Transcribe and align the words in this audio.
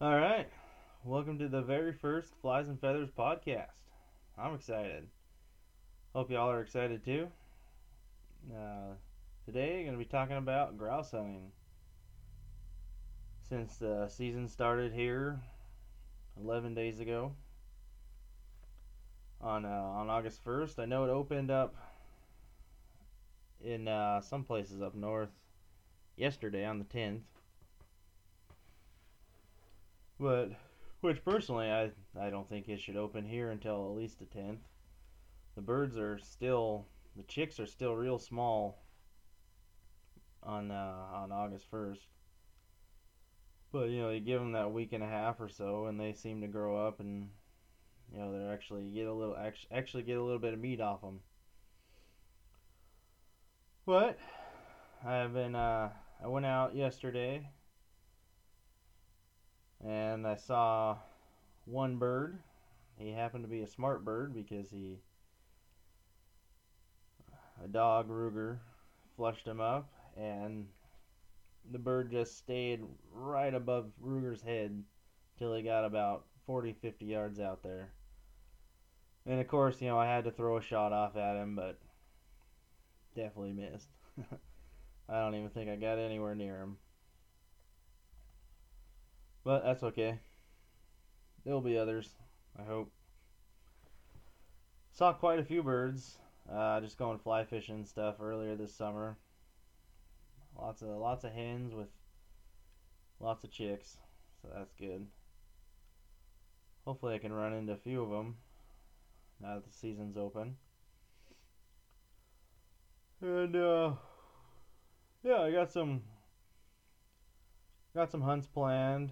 All 0.00 0.14
right. 0.14 0.46
Welcome 1.02 1.40
to 1.40 1.48
the 1.48 1.60
very 1.60 1.92
first 1.92 2.32
Flies 2.40 2.68
and 2.68 2.80
Feathers 2.80 3.08
podcast. 3.10 3.74
I'm 4.38 4.54
excited. 4.54 5.08
Hope 6.14 6.30
y'all 6.30 6.48
are 6.48 6.60
excited 6.60 7.04
too. 7.04 7.26
Uh, 8.48 8.94
today, 9.44 9.80
I'm 9.80 9.86
going 9.86 9.92
to 9.94 9.98
be 9.98 10.04
talking 10.04 10.36
about 10.36 10.78
grouse 10.78 11.10
hunting. 11.10 11.50
Since 13.48 13.78
the 13.78 14.06
season 14.06 14.46
started 14.46 14.92
here 14.92 15.40
11 16.40 16.74
days 16.74 17.00
ago 17.00 17.32
on 19.40 19.64
uh, 19.64 19.68
on 19.68 20.08
August 20.08 20.44
1st, 20.44 20.78
I 20.78 20.84
know 20.84 21.06
it 21.06 21.10
opened 21.10 21.50
up 21.50 21.74
in 23.60 23.88
uh, 23.88 24.20
some 24.20 24.44
places 24.44 24.80
up 24.80 24.94
north 24.94 25.34
yesterday 26.16 26.64
on 26.64 26.78
the 26.78 26.84
10th. 26.84 27.22
But 30.20 30.50
which 31.00 31.24
personally 31.24 31.70
I 31.70 31.90
I 32.20 32.30
don't 32.30 32.48
think 32.48 32.68
it 32.68 32.80
should 32.80 32.96
open 32.96 33.24
here 33.24 33.50
until 33.50 33.86
at 33.90 33.96
least 33.96 34.18
the 34.18 34.26
10th. 34.26 34.58
The 35.54 35.62
birds 35.62 35.96
are 35.96 36.18
still 36.18 36.86
the 37.16 37.22
chicks 37.24 37.60
are 37.60 37.66
still 37.66 37.94
real 37.94 38.18
small 38.18 38.82
on 40.42 40.70
uh, 40.70 41.06
on 41.12 41.32
August 41.32 41.70
1st. 41.70 41.98
But 43.70 43.90
you 43.90 44.00
know, 44.00 44.10
you 44.10 44.20
give 44.20 44.40
them 44.40 44.52
that 44.52 44.72
week 44.72 44.92
and 44.92 45.04
a 45.04 45.08
half 45.08 45.40
or 45.40 45.48
so 45.48 45.86
and 45.86 46.00
they 46.00 46.12
seem 46.12 46.40
to 46.40 46.48
grow 46.48 46.86
up 46.86 47.00
and 47.00 47.28
you 48.12 48.18
know, 48.18 48.32
they're 48.32 48.52
actually 48.52 48.90
get 48.90 49.06
a 49.06 49.12
little 49.12 49.36
actually 49.70 50.02
get 50.02 50.16
a 50.16 50.22
little 50.22 50.38
bit 50.38 50.54
of 50.54 50.60
meat 50.60 50.80
off 50.80 51.02
them. 51.02 51.20
But 53.86 54.18
I've 55.06 55.32
been 55.32 55.54
uh 55.54 55.90
I 56.22 56.26
went 56.26 56.46
out 56.46 56.74
yesterday 56.74 57.48
and 59.84 60.26
I 60.26 60.36
saw 60.36 60.96
one 61.64 61.96
bird. 61.96 62.38
He 62.98 63.12
happened 63.12 63.44
to 63.44 63.50
be 63.50 63.62
a 63.62 63.66
smart 63.66 64.04
bird 64.04 64.34
because 64.34 64.70
he 64.70 64.98
a 67.64 67.68
dog 67.68 68.08
Ruger 68.08 68.58
flushed 69.16 69.46
him 69.46 69.60
up 69.60 69.90
and 70.16 70.66
the 71.70 71.78
bird 71.78 72.10
just 72.10 72.38
stayed 72.38 72.80
right 73.12 73.54
above 73.54 73.90
Ruger's 74.04 74.42
head 74.42 74.82
till 75.38 75.54
he 75.54 75.62
got 75.62 75.84
about 75.84 76.24
40 76.46 76.74
50 76.80 77.04
yards 77.04 77.40
out 77.40 77.62
there. 77.62 77.90
And 79.26 79.40
of 79.40 79.48
course, 79.48 79.80
you 79.80 79.88
know, 79.88 79.98
I 79.98 80.06
had 80.06 80.24
to 80.24 80.30
throw 80.30 80.56
a 80.56 80.62
shot 80.62 80.92
off 80.92 81.16
at 81.16 81.36
him, 81.36 81.54
but 81.54 81.78
definitely 83.14 83.52
missed. 83.52 83.90
I 85.08 85.20
don't 85.20 85.34
even 85.34 85.50
think 85.50 85.68
I 85.68 85.76
got 85.76 85.98
anywhere 85.98 86.34
near 86.34 86.58
him. 86.58 86.76
But 89.48 89.64
that's 89.64 89.82
okay. 89.82 90.18
There'll 91.42 91.62
be 91.62 91.78
others, 91.78 92.10
I 92.60 92.64
hope. 92.64 92.92
Saw 94.92 95.14
quite 95.14 95.38
a 95.38 95.42
few 95.42 95.62
birds. 95.62 96.18
Uh, 96.52 96.82
just 96.82 96.98
going 96.98 97.18
fly 97.18 97.44
fishing 97.44 97.86
stuff 97.86 98.16
earlier 98.20 98.56
this 98.56 98.74
summer. 98.74 99.16
Lots 100.54 100.82
of 100.82 100.88
lots 100.88 101.24
of 101.24 101.32
hens 101.32 101.72
with 101.72 101.88
lots 103.20 103.42
of 103.42 103.50
chicks, 103.50 103.96
so 104.42 104.50
that's 104.54 104.74
good. 104.74 105.06
Hopefully, 106.84 107.14
I 107.14 107.18
can 107.18 107.32
run 107.32 107.54
into 107.54 107.72
a 107.72 107.76
few 107.78 108.02
of 108.02 108.10
them 108.10 108.36
now 109.40 109.54
that 109.54 109.64
the 109.64 109.72
season's 109.72 110.18
open. 110.18 110.56
And 113.22 113.56
uh, 113.56 113.92
yeah, 115.22 115.40
I 115.40 115.52
got 115.52 115.72
some 115.72 116.02
got 117.94 118.10
some 118.10 118.20
hunts 118.20 118.46
planned. 118.46 119.10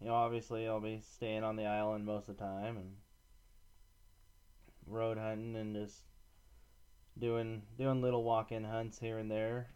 You 0.00 0.08
know, 0.08 0.14
obviously 0.14 0.68
I'll 0.68 0.80
be 0.80 1.00
staying 1.14 1.42
on 1.44 1.56
the 1.56 1.66
island 1.66 2.04
most 2.04 2.28
of 2.28 2.36
the 2.36 2.42
time 2.44 2.76
and 2.76 2.92
road 4.86 5.18
hunting 5.18 5.56
and 5.56 5.74
just 5.74 6.02
doing 7.18 7.62
doing 7.76 8.00
little 8.00 8.22
walk-in 8.22 8.64
hunts 8.64 8.98
here 8.98 9.18
and 9.18 9.30
there. 9.30 9.70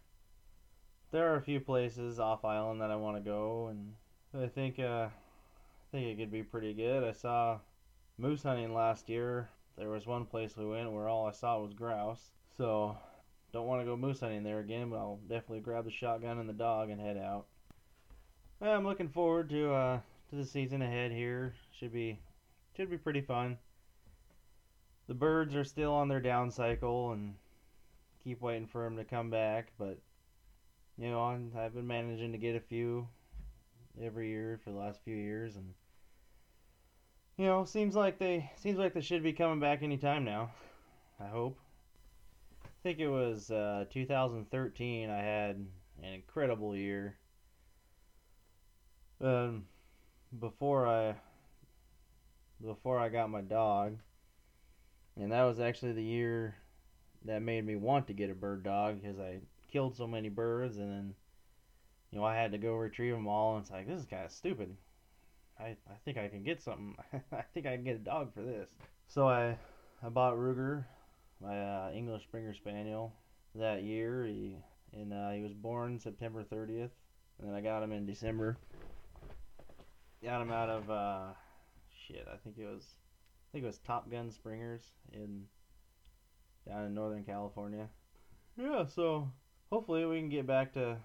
There 1.10 1.32
are 1.32 1.36
a 1.36 1.42
few 1.42 1.60
places 1.60 2.18
off 2.18 2.44
island 2.44 2.80
that 2.80 2.90
I 2.90 2.96
want 2.96 3.16
to 3.16 3.22
go, 3.22 3.66
and 3.66 3.94
I 4.42 4.46
think 4.46 4.78
uh, 4.78 5.08
I 5.08 5.90
think 5.90 6.06
it 6.06 6.22
could 6.22 6.32
be 6.32 6.42
pretty 6.42 6.72
good. 6.72 7.04
I 7.04 7.12
saw 7.12 7.58
moose 8.16 8.44
hunting 8.44 8.72
last 8.72 9.08
year. 9.08 9.50
There 9.76 9.90
was 9.90 10.06
one 10.06 10.24
place 10.24 10.56
we 10.56 10.66
went 10.66 10.92
where 10.92 11.08
all 11.08 11.26
I 11.26 11.32
saw 11.32 11.60
was 11.60 11.74
grouse, 11.74 12.30
so 12.56 12.96
don't 13.52 13.66
want 13.66 13.82
to 13.82 13.86
go 13.86 13.96
moose 13.96 14.20
hunting 14.20 14.44
there 14.44 14.60
again, 14.60 14.88
but 14.88 14.96
I'll 14.96 15.20
definitely 15.28 15.60
grab 15.60 15.84
the 15.84 15.90
shotgun 15.90 16.38
and 16.38 16.48
the 16.48 16.54
dog 16.54 16.90
and 16.90 17.00
head 17.00 17.18
out. 17.18 17.46
I'm 18.60 18.84
looking 18.84 19.08
forward 19.08 19.50
to 19.50 19.72
uh, 19.72 20.00
to 20.32 20.38
the 20.38 20.46
season 20.46 20.80
ahead 20.80 21.12
here. 21.12 21.52
Should 21.78 21.92
be 21.92 22.18
should 22.74 22.90
be 22.90 22.96
pretty 22.96 23.20
fun. 23.20 23.58
The 25.06 25.14
birds 25.14 25.54
are 25.54 25.64
still 25.64 25.92
on 25.92 26.08
their 26.08 26.20
down 26.20 26.50
cycle 26.50 27.12
and 27.12 27.34
keep 28.24 28.40
waiting 28.40 28.66
for 28.66 28.84
them 28.84 28.96
to 28.96 29.04
come 29.04 29.28
back, 29.28 29.72
but 29.78 29.98
you 30.96 31.10
know 31.10 31.22
I've 31.54 31.74
been 31.74 31.86
managing 31.86 32.32
to 32.32 32.38
get 32.38 32.56
a 32.56 32.60
few 32.60 33.06
every 34.00 34.30
year 34.30 34.58
for 34.64 34.70
the 34.70 34.78
last 34.78 35.00
few 35.04 35.14
years, 35.14 35.56
and 35.56 35.74
you 37.36 37.44
know 37.44 37.66
seems 37.66 37.94
like 37.94 38.18
they 38.18 38.50
seems 38.56 38.78
like 38.78 38.94
they 38.94 39.02
should 39.02 39.22
be 39.22 39.34
coming 39.34 39.60
back 39.60 39.82
anytime 39.82 40.24
now. 40.24 40.50
I 41.20 41.26
hope. 41.28 41.58
I 42.64 42.68
think 42.82 43.00
it 43.00 43.08
was 43.08 43.50
uh, 43.50 43.84
2013. 43.90 45.10
I 45.10 45.18
had 45.18 45.56
an 46.02 46.14
incredible 46.14 46.74
year. 46.74 47.18
Um, 49.20 49.66
before 50.38 50.86
I 50.86 51.14
before 52.64 52.98
I 52.98 53.08
got 53.08 53.30
my 53.30 53.40
dog, 53.40 53.98
and 55.16 55.32
that 55.32 55.42
was 55.42 55.60
actually 55.60 55.92
the 55.92 56.02
year 56.02 56.54
that 57.24 57.42
made 57.42 57.64
me 57.64 57.76
want 57.76 58.06
to 58.06 58.12
get 58.12 58.30
a 58.30 58.34
bird 58.34 58.62
dog 58.62 59.02
because 59.02 59.18
I 59.18 59.40
killed 59.70 59.96
so 59.96 60.06
many 60.06 60.28
birds, 60.28 60.78
and 60.78 60.90
then 60.90 61.14
you 62.10 62.18
know 62.18 62.24
I 62.24 62.36
had 62.36 62.52
to 62.52 62.58
go 62.58 62.74
retrieve 62.74 63.14
them 63.14 63.26
all, 63.26 63.56
and 63.56 63.62
it's 63.62 63.70
like 63.70 63.86
this 63.86 64.00
is 64.00 64.06
kind 64.06 64.24
of 64.24 64.32
stupid. 64.32 64.76
I 65.58 65.76
I 65.90 65.96
think 66.04 66.18
I 66.18 66.28
can 66.28 66.42
get 66.42 66.62
something. 66.62 66.96
I 67.32 67.42
think 67.54 67.66
I 67.66 67.76
can 67.76 67.84
get 67.84 67.96
a 67.96 67.98
dog 67.98 68.32
for 68.34 68.42
this. 68.42 68.68
So 69.08 69.28
I 69.28 69.56
I 70.02 70.08
bought 70.08 70.34
Ruger 70.34 70.84
my 71.40 71.60
uh, 71.60 71.90
English 71.92 72.22
Springer 72.22 72.54
Spaniel 72.54 73.12
that 73.54 73.82
year. 73.82 74.24
He 74.24 74.56
and 74.94 75.12
uh, 75.12 75.30
he 75.30 75.42
was 75.42 75.52
born 75.52 75.98
September 75.98 76.44
30th, 76.44 76.90
and 77.38 77.48
then 77.48 77.54
I 77.54 77.60
got 77.60 77.82
him 77.82 77.92
in 77.92 78.06
December. 78.06 78.56
Got 80.24 80.42
him 80.42 80.52
out 80.52 80.68
of 80.68 80.90
uh, 80.90 81.32
shit. 82.06 82.26
I 82.32 82.36
think 82.36 82.56
it 82.58 82.66
was 82.66 82.84
I 82.84 83.46
think 83.52 83.64
it 83.64 83.66
was 83.66 83.78
Top 83.78 84.10
Gun 84.10 84.30
Springers 84.30 84.82
in 85.12 85.44
down 86.68 86.86
in 86.86 86.94
Northern 86.94 87.24
California. 87.24 87.88
Yeah, 88.56 88.84
so 88.86 89.28
hopefully 89.70 90.04
we 90.04 90.20
can 90.20 90.28
get 90.28 90.46
back 90.46 90.74
to 90.74 90.96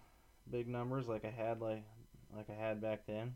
big 0.51 0.67
numbers 0.67 1.07
like 1.07 1.25
I 1.25 1.31
had 1.31 1.61
like 1.61 1.83
like 2.35 2.47
I 2.49 2.53
had 2.53 2.81
back 2.81 3.07
then. 3.07 3.33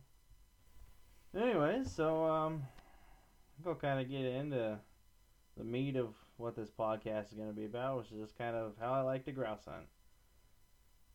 Anyways, 1.35 1.91
so 1.91 2.25
um, 2.25 2.63
I'll 3.65 3.75
kind 3.75 3.99
of 3.99 4.09
get 4.09 4.25
into 4.25 4.77
the 5.57 5.63
meat 5.63 5.95
of 5.95 6.13
what 6.37 6.55
this 6.55 6.69
podcast 6.69 7.29
is 7.29 7.33
going 7.33 7.49
to 7.49 7.55
be 7.55 7.65
about, 7.65 7.97
which 7.97 8.11
is 8.11 8.19
just 8.19 8.37
kind 8.37 8.55
of 8.55 8.73
how 8.79 8.93
I 8.93 9.01
like 9.01 9.25
to 9.25 9.31
grouse 9.31 9.65
hunt. 9.65 9.87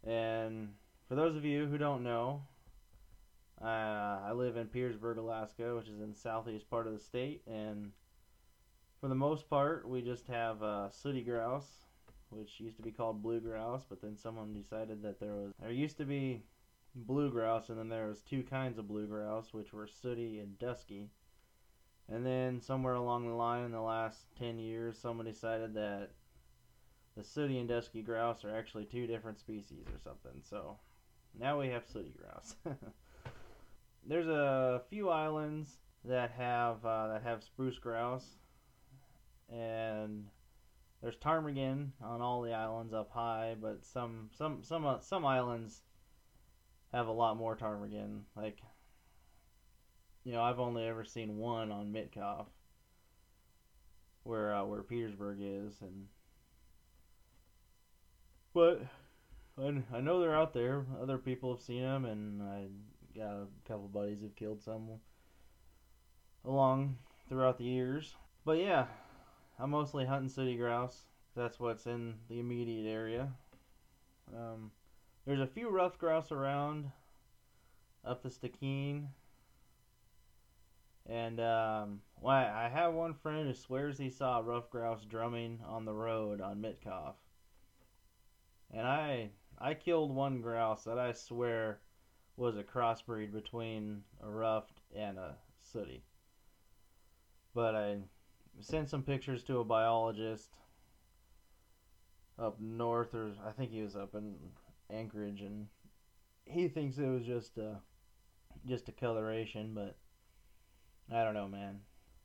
And 0.04 0.70
for 1.08 1.14
those 1.14 1.36
of 1.36 1.44
you 1.44 1.66
who 1.66 1.78
don't 1.78 2.02
know, 2.02 2.42
uh, 3.62 4.18
I 4.24 4.32
live 4.32 4.56
in 4.56 4.66
Petersburg, 4.66 5.18
Alaska, 5.18 5.74
which 5.76 5.88
is 5.88 6.00
in 6.00 6.10
the 6.12 6.18
southeast 6.18 6.68
part 6.68 6.86
of 6.86 6.92
the 6.92 6.98
state, 6.98 7.42
and 7.46 7.92
for 9.00 9.08
the 9.08 9.14
most 9.14 9.48
part, 9.48 9.88
we 9.88 10.02
just 10.02 10.26
have 10.26 10.62
uh, 10.62 10.90
sooty 10.90 11.22
grouse, 11.22 11.84
which 12.30 12.60
used 12.60 12.76
to 12.76 12.82
be 12.82 12.90
called 12.90 13.22
blue 13.22 13.40
grouse, 13.40 13.84
but 13.88 14.00
then 14.00 14.16
someone 14.16 14.52
decided 14.52 15.02
that 15.02 15.20
there 15.20 15.34
was 15.34 15.52
there 15.60 15.70
used 15.70 15.98
to 15.98 16.04
be 16.04 16.42
blue 16.94 17.30
grouse, 17.30 17.68
and 17.68 17.78
then 17.78 17.88
there 17.88 18.08
was 18.08 18.20
two 18.20 18.42
kinds 18.42 18.78
of 18.78 18.88
blue 18.88 19.06
grouse, 19.06 19.52
which 19.52 19.72
were 19.72 19.86
sooty 19.86 20.38
and 20.38 20.58
dusky. 20.58 21.10
And 22.08 22.24
then 22.24 22.60
somewhere 22.60 22.94
along 22.94 23.26
the 23.26 23.34
line 23.34 23.64
in 23.64 23.72
the 23.72 23.80
last 23.80 24.26
10 24.38 24.58
years, 24.58 24.96
someone 24.96 25.26
decided 25.26 25.74
that 25.74 26.10
the 27.16 27.24
sooty 27.24 27.58
and 27.58 27.68
dusky 27.68 28.02
grouse 28.02 28.44
are 28.44 28.54
actually 28.54 28.84
two 28.84 29.06
different 29.06 29.38
species 29.38 29.86
or 29.92 29.98
something. 29.98 30.40
So 30.42 30.78
now 31.38 31.58
we 31.60 31.68
have 31.68 31.84
sooty 31.86 32.14
grouse. 32.16 32.54
There's 34.08 34.28
a 34.28 34.82
few 34.88 35.08
islands 35.08 35.78
that 36.04 36.30
have 36.32 36.84
uh, 36.84 37.08
that 37.08 37.22
have 37.24 37.42
spruce 37.42 37.78
grouse, 37.78 38.36
and 39.48 40.26
there's 41.02 41.16
ptarmigan 41.16 41.92
on 42.02 42.20
all 42.20 42.42
the 42.42 42.52
islands 42.52 42.92
up 42.92 43.10
high, 43.10 43.56
but 43.60 43.84
some 43.84 44.30
some 44.32 44.62
some 44.62 44.86
uh, 44.86 45.00
some 45.00 45.24
islands 45.24 45.82
have 46.92 47.08
a 47.08 47.12
lot 47.12 47.36
more 47.36 47.56
ptarmigan. 47.56 48.22
Like 48.36 48.58
you 50.24 50.32
know, 50.32 50.42
I've 50.42 50.60
only 50.60 50.84
ever 50.84 51.04
seen 51.04 51.36
one 51.36 51.70
on 51.70 51.92
Mitkof, 51.92 52.46
where 54.24 54.54
uh, 54.54 54.64
where 54.64 54.82
Petersburg 54.82 55.38
is, 55.40 55.80
and 55.80 56.06
but 58.52 58.82
I, 59.58 59.82
I 59.92 60.00
know 60.00 60.20
they're 60.20 60.34
out 60.34 60.52
there. 60.52 60.84
Other 61.00 61.18
people 61.18 61.54
have 61.54 61.62
seen 61.62 61.82
them, 61.82 62.04
and 62.04 62.42
I 62.42 62.66
got 63.16 63.32
a 63.32 63.46
couple 63.66 63.88
buddies 63.88 64.20
who've 64.20 64.36
killed 64.36 64.62
some 64.62 64.88
along 66.44 66.98
throughout 67.28 67.58
the 67.58 67.64
years. 67.64 68.14
But 68.44 68.58
yeah, 68.58 68.86
I'm 69.58 69.70
mostly 69.70 70.04
hunting 70.06 70.28
sooty 70.28 70.56
grouse. 70.56 71.06
That's 71.34 71.58
what's 71.58 71.86
in 71.86 72.14
the 72.28 72.40
immediate 72.40 72.90
area. 72.90 73.28
Um, 74.34 74.70
there's 75.26 75.40
a 75.40 75.46
few 75.46 75.68
ruffed 75.68 75.98
grouse 75.98 76.30
around 76.30 76.90
up 78.04 78.22
the 78.22 78.28
Stikine. 78.28 79.08
And 81.08 81.40
um, 81.40 82.00
well, 82.20 82.34
I 82.34 82.68
have 82.72 82.94
one 82.94 83.14
friend 83.14 83.46
who 83.46 83.54
swears 83.54 83.98
he 83.98 84.10
saw 84.10 84.40
ruffed 84.44 84.70
grouse 84.70 85.04
drumming 85.04 85.60
on 85.66 85.84
the 85.84 85.92
road 85.92 86.40
on 86.40 86.62
Mitkof. 86.62 87.14
And 88.72 88.86
I 88.86 89.30
I 89.58 89.74
killed 89.74 90.14
one 90.14 90.40
grouse 90.40 90.84
that 90.84 90.98
I 90.98 91.12
swear 91.12 91.78
was 92.36 92.56
a 92.56 92.62
crossbreed 92.62 93.32
between 93.32 94.02
a 94.22 94.28
ruffed 94.28 94.80
and 94.94 95.18
a 95.18 95.36
sooty. 95.60 96.02
But 97.54 97.74
I 97.74 97.98
sent 98.60 98.88
some 98.88 99.02
pictures 99.02 99.42
to 99.44 99.60
a 99.60 99.64
biologist 99.64 100.50
up 102.38 102.60
north, 102.60 103.14
or 103.14 103.32
I 103.46 103.52
think 103.52 103.70
he 103.70 103.82
was 103.82 103.96
up 103.96 104.14
in 104.14 104.34
Anchorage, 104.90 105.40
and 105.40 105.66
he 106.44 106.68
thinks 106.68 106.98
it 106.98 107.06
was 107.06 107.24
just 107.24 107.56
a 107.58 107.76
just 108.66 108.88
a 108.88 108.92
coloration, 108.92 109.72
but 109.74 109.96
I 111.12 111.24
don't 111.24 111.34
know, 111.34 111.48
man. 111.48 111.80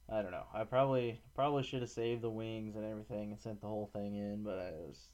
I 0.10 0.22
don't 0.22 0.32
know. 0.32 0.46
I 0.54 0.64
probably 0.64 1.22
probably 1.36 1.64
should 1.64 1.82
have 1.82 1.90
saved 1.90 2.22
the 2.22 2.30
wings 2.30 2.76
and 2.76 2.86
everything 2.86 3.32
and 3.32 3.40
sent 3.40 3.62
the 3.62 3.68
whole 3.68 3.90
thing 3.94 4.16
in, 4.16 4.44
but 4.44 4.60
I 4.60 4.72
was 4.72 5.08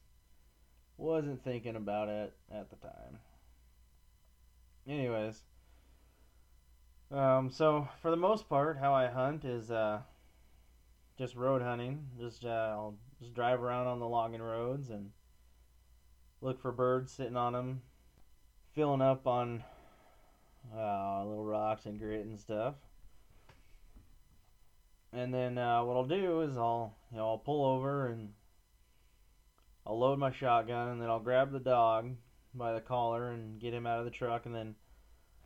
wasn't 0.97 1.43
thinking 1.43 1.75
about 1.75 2.09
it 2.09 2.33
at 2.51 2.69
the 2.69 2.75
time. 2.77 3.19
Anyways, 4.87 5.43
um, 7.11 7.49
so 7.51 7.89
for 8.01 8.09
the 8.09 8.17
most 8.17 8.47
part, 8.47 8.77
how 8.77 8.93
I 8.93 9.07
hunt 9.07 9.43
is 9.43 9.69
uh, 9.69 9.99
just 11.17 11.35
road 11.35 11.61
hunting. 11.61 12.05
Just 12.17 12.45
uh, 12.45 12.47
I'll 12.47 12.95
just 13.19 13.33
drive 13.33 13.61
around 13.61 13.87
on 13.87 13.99
the 13.99 14.07
logging 14.07 14.41
roads 14.41 14.89
and 14.89 15.11
look 16.39 16.61
for 16.61 16.71
birds 16.71 17.11
sitting 17.11 17.35
on 17.35 17.51
them, 17.51 17.81
filling 18.75 19.01
up 19.01 19.27
on 19.27 19.61
uh, 20.73 21.25
little 21.25 21.43
rocks 21.43 21.85
and 21.85 21.99
grit 21.99 22.25
and 22.25 22.39
stuff. 22.39 22.75
And 25.11 25.33
then 25.33 25.57
uh, 25.57 25.83
what 25.83 25.97
I'll 25.97 26.05
do 26.05 26.41
is 26.41 26.55
I'll 26.55 26.93
you 27.11 27.17
know 27.17 27.27
I'll 27.27 27.37
pull 27.37 27.65
over 27.65 28.07
and 28.07 28.29
I'll 29.85 29.99
load 29.99 30.17
my 30.17 30.31
shotgun 30.31 30.89
and 30.89 31.01
then 31.01 31.09
I'll 31.09 31.19
grab 31.19 31.51
the 31.51 31.59
dog 31.59 32.11
by 32.57 32.73
the 32.73 32.81
collar 32.81 33.31
and 33.31 33.59
get 33.59 33.73
him 33.73 33.85
out 33.87 33.99
of 33.99 34.05
the 34.05 34.11
truck 34.11 34.45
and 34.45 34.55
then 34.55 34.75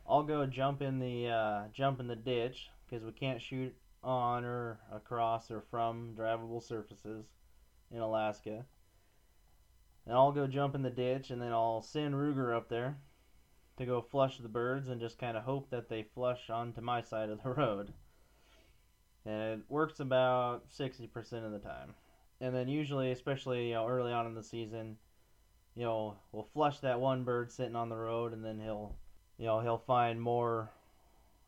I'll 0.08 0.22
go 0.22 0.44
jump 0.46 0.82
in 0.82 0.98
the 0.98 1.28
uh, 1.28 1.62
jump 1.72 2.00
in 2.00 2.08
the 2.08 2.16
ditch 2.16 2.70
because 2.84 3.04
we 3.04 3.12
can't 3.12 3.40
shoot 3.40 3.74
on 4.02 4.44
or 4.44 4.80
across 4.92 5.50
or 5.50 5.62
from 5.70 6.14
drivable 6.18 6.62
surfaces 6.62 7.26
in 7.92 7.98
Alaska. 7.98 8.64
And 10.04 10.16
I'll 10.16 10.32
go 10.32 10.48
jump 10.48 10.74
in 10.74 10.82
the 10.82 10.90
ditch 10.90 11.30
and 11.30 11.40
then 11.40 11.52
I'll 11.52 11.82
send 11.82 12.14
Ruger 12.14 12.56
up 12.56 12.68
there 12.68 12.96
to 13.78 13.86
go 13.86 14.02
flush 14.02 14.38
the 14.38 14.48
birds 14.48 14.88
and 14.88 15.00
just 15.00 15.18
kind 15.18 15.36
of 15.36 15.44
hope 15.44 15.70
that 15.70 15.88
they 15.88 16.02
flush 16.02 16.50
onto 16.50 16.80
my 16.80 17.00
side 17.00 17.30
of 17.30 17.42
the 17.42 17.50
road. 17.56 17.92
And 19.24 19.60
it 19.60 19.60
works 19.68 20.00
about 20.00 20.68
60% 20.68 21.44
of 21.44 21.52
the 21.52 21.60
time 21.60 21.94
and 22.42 22.52
then 22.52 22.66
usually, 22.66 23.12
especially 23.12 23.68
you 23.68 23.74
know, 23.74 23.86
early 23.86 24.12
on 24.12 24.26
in 24.26 24.34
the 24.34 24.42
season, 24.42 24.96
you 25.74 25.84
know, 25.84 26.16
we'll 26.32 26.48
flush 26.52 26.80
that 26.80 27.00
one 27.00 27.24
bird 27.24 27.50
sitting 27.50 27.76
on 27.76 27.88
the 27.88 27.96
road, 27.96 28.32
and 28.32 28.44
then 28.44 28.60
he'll, 28.60 28.94
you 29.38 29.46
know, 29.46 29.60
he'll 29.60 29.78
find 29.78 30.20
more 30.20 30.70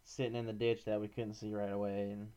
sitting 0.05 0.35
in 0.35 0.47
the 0.47 0.53
ditch 0.53 0.85
that 0.85 1.01
we 1.01 1.09
couldn't 1.09 1.35
see 1.35 1.55
right 1.55 1.73
away, 1.73 2.11
and 2.11 2.29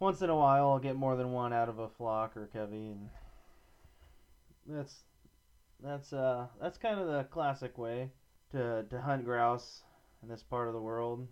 once 0.00 0.22
in 0.22 0.30
a 0.30 0.36
while, 0.36 0.70
I'll 0.70 0.78
get 0.78 0.96
more 0.96 1.16
than 1.16 1.32
one 1.32 1.52
out 1.52 1.68
of 1.68 1.78
a 1.78 1.88
flock 1.88 2.36
or 2.36 2.48
covey, 2.52 2.90
and 2.92 3.08
that's 4.66 5.02
that's 5.82 6.12
uh 6.12 6.46
that's 6.60 6.76
kind 6.76 7.00
of 7.00 7.06
the 7.06 7.24
classic 7.24 7.78
way 7.78 8.10
to 8.52 8.84
to 8.90 9.00
hunt 9.00 9.24
grouse 9.24 9.82
in 10.22 10.28
this 10.28 10.42
part 10.42 10.68
of 10.68 10.74
the 10.74 10.80
world. 10.80 11.26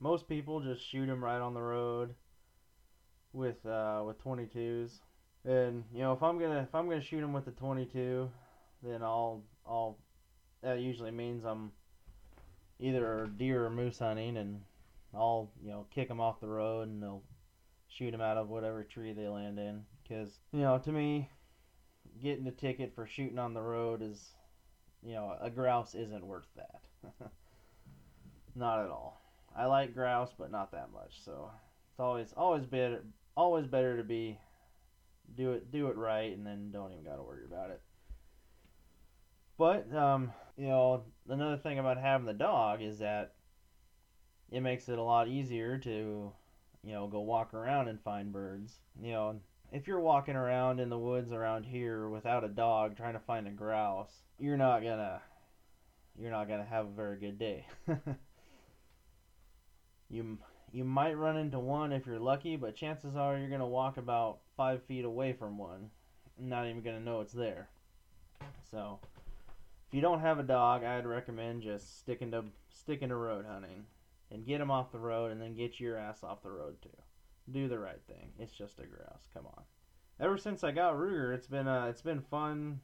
Most 0.00 0.28
people 0.28 0.60
just 0.60 0.86
shoot 0.86 1.06
them 1.06 1.22
right 1.22 1.40
on 1.40 1.54
the 1.54 1.62
road 1.62 2.14
with 3.32 3.64
uh, 3.64 4.02
with 4.06 4.22
22s. 4.22 5.00
And 5.44 5.84
you 5.92 6.00
know, 6.00 6.12
if 6.12 6.22
I'm 6.22 6.38
gonna 6.38 6.60
if 6.62 6.74
I'm 6.74 6.88
gonna 6.88 7.02
shoot 7.02 7.20
them 7.20 7.32
with 7.32 7.44
the 7.44 7.50
22, 7.52 8.30
then 8.82 9.02
I'll 9.02 9.42
I'll 9.66 9.98
that 10.62 10.78
usually 10.78 11.10
means 11.10 11.44
I'm 11.44 11.72
either 12.78 13.28
deer 13.36 13.64
or 13.66 13.70
moose 13.70 13.98
hunting, 13.98 14.36
and 14.36 14.60
I'll 15.14 15.50
you 15.62 15.70
know 15.70 15.86
kick 15.92 16.08
them 16.08 16.20
off 16.20 16.40
the 16.40 16.48
road 16.48 16.88
and 16.88 17.02
they'll 17.02 17.22
shoot 17.88 18.12
them 18.12 18.20
out 18.20 18.36
of 18.36 18.48
whatever 18.48 18.84
tree 18.84 19.12
they 19.12 19.28
land 19.28 19.58
in. 19.58 19.84
Because 20.02 20.38
you 20.52 20.60
know, 20.60 20.78
to 20.78 20.92
me, 20.92 21.28
getting 22.22 22.46
a 22.46 22.52
ticket 22.52 22.94
for 22.94 23.06
shooting 23.06 23.38
on 23.38 23.54
the 23.54 23.60
road 23.60 24.00
is 24.00 24.30
you 25.02 25.14
know 25.14 25.36
a 25.40 25.50
grouse 25.50 25.94
isn't 25.94 26.24
worth 26.24 26.48
that. 26.56 27.10
not 28.54 28.84
at 28.84 28.90
all. 28.90 29.20
I 29.56 29.66
like 29.66 29.94
grouse, 29.94 30.30
but 30.38 30.52
not 30.52 30.70
that 30.72 30.92
much. 30.92 31.20
So 31.24 31.50
it's 31.90 32.00
always 32.00 32.32
always 32.36 32.64
better 32.64 33.02
always 33.36 33.66
better 33.66 33.96
to 33.96 34.04
be 34.04 34.38
do 35.36 35.52
it 35.52 35.70
do 35.70 35.88
it 35.88 35.96
right 35.96 36.36
and 36.36 36.46
then 36.46 36.70
don't 36.70 36.92
even 36.92 37.04
got 37.04 37.16
to 37.16 37.22
worry 37.22 37.44
about 37.44 37.70
it. 37.70 37.80
But 39.58 39.94
um, 39.94 40.32
you 40.56 40.66
know, 40.66 41.04
another 41.28 41.56
thing 41.56 41.78
about 41.78 41.98
having 41.98 42.26
the 42.26 42.32
dog 42.32 42.82
is 42.82 42.98
that 42.98 43.34
it 44.50 44.60
makes 44.60 44.88
it 44.88 44.98
a 44.98 45.02
lot 45.02 45.28
easier 45.28 45.78
to 45.78 46.32
you 46.84 46.92
know 46.92 47.06
go 47.06 47.20
walk 47.20 47.54
around 47.54 47.88
and 47.88 48.00
find 48.00 48.32
birds. 48.32 48.74
You 49.00 49.12
know, 49.12 49.40
if 49.72 49.86
you're 49.86 50.00
walking 50.00 50.36
around 50.36 50.80
in 50.80 50.90
the 50.90 50.98
woods 50.98 51.32
around 51.32 51.64
here 51.64 52.08
without 52.08 52.44
a 52.44 52.48
dog 52.48 52.96
trying 52.96 53.14
to 53.14 53.20
find 53.20 53.46
a 53.46 53.50
grouse, 53.50 54.22
you're 54.38 54.56
not 54.56 54.82
gonna 54.82 55.20
you're 56.18 56.30
not 56.30 56.48
gonna 56.48 56.64
have 56.64 56.86
a 56.86 56.90
very 56.90 57.18
good 57.18 57.38
day. 57.38 57.66
you 60.10 60.38
you 60.72 60.84
might 60.84 61.18
run 61.18 61.36
into 61.36 61.58
one 61.58 61.92
if 61.92 62.06
you're 62.06 62.18
lucky, 62.18 62.56
but 62.56 62.74
chances 62.74 63.14
are 63.14 63.36
you're 63.38 63.48
going 63.48 63.60
to 63.60 63.66
walk 63.66 63.98
about 63.98 64.38
five 64.56 64.82
feet 64.84 65.04
away 65.04 65.32
from 65.32 65.58
one, 65.58 65.90
not 66.38 66.66
even 66.66 66.82
going 66.82 66.96
to 66.96 67.02
know 67.02 67.20
it's 67.20 67.32
there. 67.32 67.68
So, 68.70 68.98
if 69.88 69.94
you 69.94 70.00
don't 70.00 70.20
have 70.20 70.38
a 70.38 70.42
dog, 70.42 70.82
I'd 70.82 71.06
recommend 71.06 71.62
just 71.62 72.00
sticking 72.00 72.30
to 72.30 72.44
sticking 72.70 73.10
to 73.10 73.16
road 73.16 73.44
hunting 73.44 73.84
and 74.30 74.46
get 74.46 74.58
them 74.58 74.70
off 74.70 74.92
the 74.92 74.98
road, 74.98 75.30
and 75.30 75.40
then 75.40 75.54
get 75.54 75.78
your 75.78 75.98
ass 75.98 76.24
off 76.24 76.42
the 76.42 76.50
road 76.50 76.76
too. 76.82 76.88
Do 77.50 77.68
the 77.68 77.78
right 77.78 78.00
thing. 78.08 78.30
It's 78.38 78.52
just 78.52 78.78
a 78.78 78.86
grouse. 78.86 79.28
Come 79.34 79.46
on. 79.46 79.62
Ever 80.18 80.38
since 80.38 80.64
I 80.64 80.70
got 80.70 80.94
Ruger, 80.94 81.34
it's 81.34 81.46
been 81.46 81.68
uh, 81.68 81.86
it's 81.90 82.02
been 82.02 82.22
fun. 82.22 82.80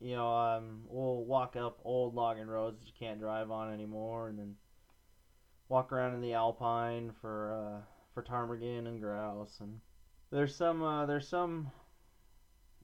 You 0.00 0.16
know, 0.16 0.32
um, 0.32 0.82
we'll 0.86 1.24
walk 1.24 1.56
up 1.56 1.80
old 1.84 2.14
logging 2.14 2.46
roads 2.46 2.78
that 2.78 2.86
you 2.86 2.92
can't 2.96 3.18
drive 3.18 3.50
on 3.50 3.72
anymore, 3.72 4.28
and 4.28 4.38
then 4.38 4.54
walk 5.68 5.92
around 5.92 6.14
in 6.14 6.20
the 6.20 6.34
alpine 6.34 7.10
for 7.20 7.52
uh, 7.52 7.80
for 8.12 8.22
ptarmigan 8.22 8.86
and 8.86 9.00
grouse 9.00 9.58
and 9.60 9.80
there's 10.30 10.54
some 10.54 10.82
uh, 10.82 11.06
there's 11.06 11.28
some 11.28 11.70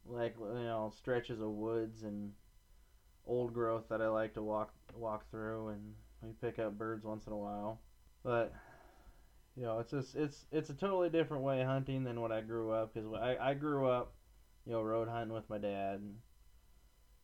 like 0.06 0.36
you 0.38 0.64
know 0.64 0.92
stretches 0.96 1.40
of 1.40 1.50
woods 1.50 2.02
and 2.02 2.32
old 3.26 3.52
growth 3.52 3.88
that 3.88 4.00
I 4.00 4.08
like 4.08 4.34
to 4.34 4.42
walk 4.42 4.72
walk 4.94 5.30
through 5.30 5.68
and 5.68 5.94
we 6.22 6.30
pick 6.40 6.58
up 6.58 6.78
birds 6.78 7.04
once 7.04 7.26
in 7.26 7.32
a 7.32 7.36
while. 7.36 7.80
But 8.22 8.52
you 9.56 9.64
know 9.64 9.78
it's 9.78 9.90
just 9.90 10.14
it's 10.14 10.46
it's 10.52 10.70
a 10.70 10.74
totally 10.74 11.10
different 11.10 11.42
way 11.42 11.60
of 11.60 11.66
hunting 11.66 12.04
than 12.04 12.20
what 12.20 12.32
I 12.32 12.40
grew 12.40 12.72
up 12.72 12.94
because 12.94 13.12
I, 13.14 13.36
I 13.40 13.54
grew 13.54 13.88
up 13.88 14.14
you 14.66 14.72
know 14.72 14.82
road 14.82 15.08
hunting 15.08 15.34
with 15.34 15.48
my 15.48 15.58
dad 15.58 16.00
and 16.00 16.16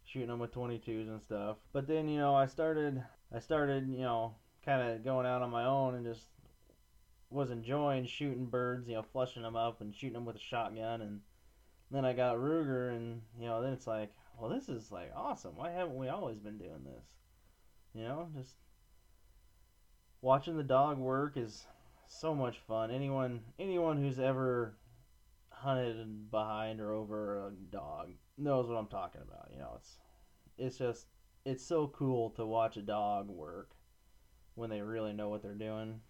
shooting 0.04 0.28
them 0.28 0.38
with 0.38 0.52
22s 0.52 1.08
and 1.08 1.20
stuff. 1.20 1.56
But 1.72 1.86
then 1.86 2.08
you 2.08 2.18
know 2.18 2.34
I 2.34 2.46
started 2.46 3.02
I 3.34 3.38
started 3.38 3.88
you 3.88 3.98
know 3.98 4.34
kind 4.66 4.82
of 4.82 5.04
going 5.04 5.26
out 5.26 5.42
on 5.42 5.50
my 5.50 5.64
own 5.64 5.94
and 5.94 6.04
just 6.04 6.26
was 7.30 7.50
enjoying 7.50 8.06
shooting 8.06 8.46
birds, 8.46 8.88
you 8.88 8.94
know, 8.94 9.04
flushing 9.12 9.42
them 9.42 9.56
up 9.56 9.80
and 9.80 9.94
shooting 9.94 10.14
them 10.14 10.24
with 10.24 10.36
a 10.36 10.40
shotgun. 10.40 11.00
And 11.00 11.20
then 11.90 12.04
I 12.04 12.12
got 12.12 12.36
Ruger, 12.36 12.90
and 12.90 13.22
you 13.38 13.46
know, 13.46 13.62
then 13.62 13.72
it's 13.72 13.86
like, 13.86 14.12
well, 14.38 14.50
this 14.50 14.68
is 14.68 14.90
like 14.90 15.12
awesome. 15.14 15.56
Why 15.56 15.70
haven't 15.70 15.96
we 15.96 16.08
always 16.08 16.38
been 16.38 16.58
doing 16.58 16.84
this? 16.84 17.04
You 17.94 18.02
know, 18.02 18.28
just 18.36 18.56
watching 20.20 20.56
the 20.56 20.62
dog 20.62 20.98
work 20.98 21.36
is 21.36 21.64
so 22.06 22.34
much 22.34 22.58
fun. 22.66 22.90
Anyone, 22.90 23.40
anyone 23.58 23.96
who's 23.96 24.18
ever 24.18 24.76
hunted 25.50 26.30
behind 26.30 26.80
or 26.80 26.92
over 26.92 27.46
a 27.46 27.50
dog 27.72 28.10
knows 28.36 28.68
what 28.68 28.76
I'm 28.76 28.88
talking 28.88 29.22
about. 29.22 29.48
You 29.52 29.58
know, 29.58 29.74
it's 29.76 29.98
it's 30.58 30.78
just 30.78 31.06
it's 31.44 31.64
so 31.64 31.88
cool 31.88 32.30
to 32.30 32.44
watch 32.44 32.76
a 32.76 32.82
dog 32.82 33.28
work 33.28 33.75
when 34.56 34.70
they 34.70 34.80
really 34.80 35.12
know 35.12 35.28
what 35.28 35.42
they're 35.42 35.54
doing. 35.54 36.00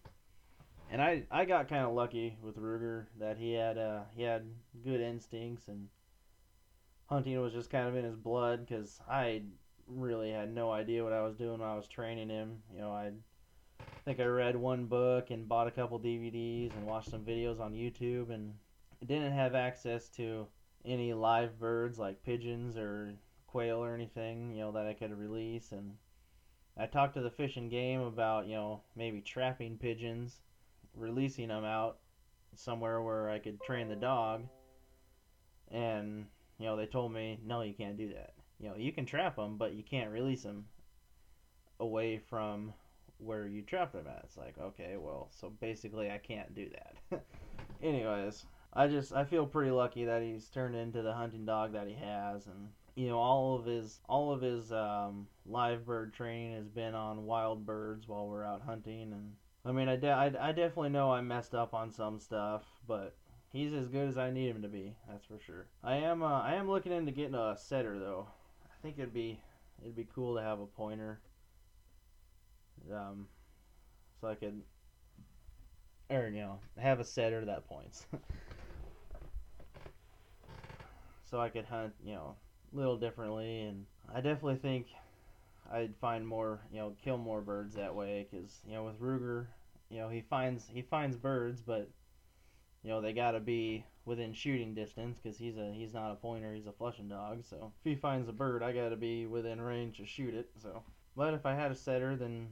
And 0.90 1.02
I, 1.02 1.24
I 1.30 1.44
got 1.44 1.68
kind 1.68 1.84
of 1.84 1.92
lucky 1.92 2.38
with 2.40 2.56
Ruger 2.56 3.06
that 3.18 3.36
he 3.36 3.52
had 3.52 3.76
uh, 3.76 4.02
he 4.16 4.22
had 4.22 4.46
good 4.84 5.00
instincts 5.00 5.68
and 5.68 5.88
hunting 7.06 7.40
was 7.40 7.52
just 7.52 7.70
kind 7.70 7.88
of 7.88 7.96
in 7.96 8.04
his 8.04 8.16
blood 8.16 8.66
because 8.66 9.00
I 9.08 9.42
really 9.88 10.30
had 10.30 10.52
no 10.52 10.70
idea 10.70 11.04
what 11.04 11.12
I 11.12 11.22
was 11.22 11.36
doing 11.36 11.58
when 11.58 11.68
I 11.68 11.76
was 11.76 11.88
training 11.88 12.28
him. 12.28 12.62
You 12.72 12.80
know, 12.80 12.90
I 12.90 13.10
think 14.04 14.20
I 14.20 14.24
read 14.24 14.56
one 14.56 14.86
book 14.86 15.30
and 15.30 15.48
bought 15.48 15.68
a 15.68 15.72
couple 15.72 15.98
DVDs 15.98 16.74
and 16.76 16.86
watched 16.86 17.10
some 17.10 17.24
videos 17.24 17.60
on 17.60 17.72
YouTube 17.72 18.30
and 18.30 18.54
didn't 19.04 19.32
have 19.32 19.54
access 19.54 20.08
to 20.10 20.46
any 20.84 21.12
live 21.12 21.58
birds 21.58 21.98
like 21.98 22.22
pigeons 22.22 22.76
or 22.76 23.14
quail 23.46 23.78
or 23.78 23.94
anything, 23.94 24.52
you 24.54 24.60
know, 24.60 24.72
that 24.72 24.86
I 24.86 24.92
could 24.92 25.16
release 25.16 25.72
and 25.72 25.92
I 26.78 26.86
talked 26.86 27.14
to 27.14 27.22
the 27.22 27.30
fish 27.30 27.56
and 27.56 27.70
game 27.70 28.00
about, 28.02 28.46
you 28.46 28.54
know, 28.54 28.82
maybe 28.94 29.20
trapping 29.20 29.78
pigeons, 29.78 30.40
releasing 30.94 31.48
them 31.48 31.64
out 31.64 31.98
somewhere 32.54 33.00
where 33.00 33.30
I 33.30 33.38
could 33.38 33.62
train 33.62 33.88
the 33.88 33.96
dog. 33.96 34.46
And, 35.70 36.26
you 36.58 36.66
know, 36.66 36.76
they 36.76 36.86
told 36.86 37.12
me, 37.12 37.40
no, 37.44 37.62
you 37.62 37.74
can't 37.74 37.96
do 37.96 38.12
that. 38.12 38.34
You 38.60 38.68
know, 38.68 38.76
you 38.76 38.92
can 38.92 39.06
trap 39.06 39.36
them, 39.36 39.56
but 39.56 39.74
you 39.74 39.82
can't 39.82 40.10
release 40.10 40.42
them 40.42 40.66
away 41.80 42.18
from 42.18 42.72
where 43.18 43.46
you 43.46 43.62
trapped 43.62 43.94
them 43.94 44.06
at. 44.06 44.22
It's 44.24 44.36
like, 44.36 44.56
okay, 44.58 44.96
well, 44.98 45.28
so 45.30 45.50
basically 45.60 46.10
I 46.10 46.18
can't 46.18 46.54
do 46.54 46.68
that. 46.70 47.24
Anyways, 47.82 48.44
I 48.72 48.86
just 48.88 49.14
I 49.14 49.24
feel 49.24 49.46
pretty 49.46 49.70
lucky 49.70 50.04
that 50.04 50.22
he's 50.22 50.48
turned 50.48 50.76
into 50.76 51.02
the 51.02 51.14
hunting 51.14 51.46
dog 51.46 51.72
that 51.72 51.86
he 51.86 51.94
has 51.94 52.46
and 52.46 52.68
you 52.96 53.08
know 53.08 53.18
all 53.18 53.56
of 53.56 53.66
his 53.66 54.00
all 54.08 54.32
of 54.32 54.40
his 54.40 54.72
um, 54.72 55.28
live 55.44 55.86
bird 55.86 56.14
training 56.14 56.56
has 56.56 56.68
been 56.68 56.94
on 56.94 57.26
wild 57.26 57.64
birds 57.64 58.08
while 58.08 58.26
we're 58.26 58.44
out 58.44 58.62
hunting. 58.62 59.12
And 59.12 59.34
I 59.64 59.72
mean 59.72 59.88
I, 59.88 59.96
de- 59.96 60.10
I, 60.10 60.26
I 60.40 60.52
definitely 60.52 60.88
know 60.88 61.12
I 61.12 61.20
messed 61.20 61.54
up 61.54 61.74
on 61.74 61.92
some 61.92 62.18
stuff 62.18 62.62
but 62.88 63.14
he's 63.52 63.74
as 63.74 63.88
good 63.88 64.08
as 64.08 64.16
I 64.16 64.30
need 64.30 64.48
him 64.48 64.62
to 64.62 64.68
be 64.68 64.96
that's 65.08 65.26
for 65.26 65.38
sure. 65.38 65.66
I 65.84 65.96
am 65.96 66.22
uh, 66.22 66.40
I 66.40 66.54
am 66.54 66.68
looking 66.68 66.92
into 66.92 67.12
getting 67.12 67.34
a 67.34 67.56
setter 67.58 67.98
though. 67.98 68.26
I 68.64 68.82
think 68.82 68.98
it'd 68.98 69.14
be 69.14 69.38
it'd 69.82 69.94
be 69.94 70.08
cool 70.14 70.34
to 70.36 70.42
have 70.42 70.58
a 70.58 70.66
pointer. 70.66 71.20
Um 72.92 73.28
so 74.22 74.28
I 74.28 74.34
could 74.36 74.62
or 76.08 76.28
you 76.28 76.40
know 76.40 76.60
have 76.78 76.98
a 76.98 77.04
setter 77.04 77.44
that 77.44 77.68
points. 77.68 78.06
So 81.28 81.40
I 81.40 81.48
could 81.48 81.64
hunt 81.64 81.92
you 82.04 82.14
know 82.14 82.36
little 82.72 82.96
differently, 82.96 83.62
and 83.62 83.86
I 84.12 84.20
definitely 84.20 84.56
think 84.56 84.86
I'd 85.72 85.94
find 86.00 86.26
more, 86.26 86.60
you 86.72 86.78
know, 86.78 86.94
kill 87.02 87.18
more 87.18 87.40
birds 87.40 87.74
that 87.74 87.94
way. 87.94 88.26
Because 88.30 88.60
you 88.66 88.74
know, 88.74 88.84
with 88.84 89.00
Ruger, 89.00 89.46
you 89.90 89.98
know, 89.98 90.08
he 90.08 90.20
finds 90.20 90.66
he 90.72 90.82
finds 90.82 91.16
birds, 91.16 91.60
but 91.60 91.88
you 92.82 92.90
know 92.90 93.00
they 93.00 93.12
gotta 93.12 93.40
be 93.40 93.84
within 94.04 94.32
shooting 94.32 94.74
distance 94.74 95.18
because 95.20 95.36
he's 95.36 95.56
a 95.56 95.72
he's 95.72 95.92
not 95.92 96.12
a 96.12 96.16
pointer, 96.16 96.54
he's 96.54 96.66
a 96.66 96.72
flushing 96.72 97.08
dog. 97.08 97.44
So 97.48 97.72
if 97.80 97.84
he 97.84 97.96
finds 97.96 98.28
a 98.28 98.32
bird, 98.32 98.62
I 98.62 98.72
gotta 98.72 98.96
be 98.96 99.26
within 99.26 99.60
range 99.60 99.98
to 99.98 100.06
shoot 100.06 100.34
it. 100.34 100.50
So, 100.62 100.82
but 101.16 101.34
if 101.34 101.44
I 101.46 101.54
had 101.54 101.70
a 101.70 101.76
setter, 101.76 102.16
then 102.16 102.48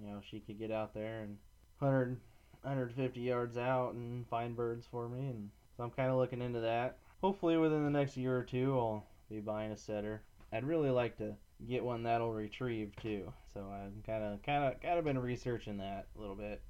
you 0.00 0.08
know 0.08 0.20
she 0.22 0.40
could 0.40 0.58
get 0.58 0.70
out 0.70 0.94
there 0.94 1.20
and 1.20 1.36
100 1.78 2.16
150 2.62 3.20
yards 3.20 3.56
out 3.56 3.94
and 3.94 4.26
find 4.28 4.56
birds 4.56 4.86
for 4.88 5.08
me, 5.08 5.28
and 5.30 5.50
so 5.76 5.82
I'm 5.82 5.90
kind 5.90 6.10
of 6.10 6.16
looking 6.16 6.40
into 6.40 6.60
that. 6.60 6.98
Hopefully 7.20 7.56
within 7.56 7.84
the 7.84 7.90
next 7.90 8.16
year 8.16 8.36
or 8.36 8.44
two, 8.44 8.76
I'll 8.78 9.06
be 9.32 9.40
buying 9.40 9.72
a 9.72 9.76
setter. 9.76 10.22
I'd 10.52 10.64
really 10.64 10.90
like 10.90 11.16
to 11.18 11.34
get 11.66 11.84
one 11.84 12.02
that'll 12.02 12.32
retrieve 12.32 12.92
too. 13.00 13.32
So 13.54 13.60
I'm 13.60 14.02
kind 14.06 14.22
of 14.24 14.42
kind 14.42 14.64
of 14.64 14.80
kind 14.80 14.98
of 14.98 15.04
been 15.04 15.18
researching 15.18 15.78
that 15.78 16.06
a 16.16 16.20
little 16.20 16.36
bit. 16.36 16.62